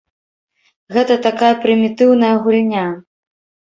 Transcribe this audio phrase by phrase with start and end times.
[0.97, 2.91] Гэта такая прымітыўная гульня.